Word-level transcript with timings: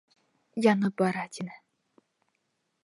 —Янып 0.71 0.95
бара,— 1.01 1.25
тине. 1.33 1.55